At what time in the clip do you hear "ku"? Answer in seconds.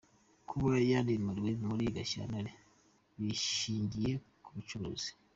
4.43-4.49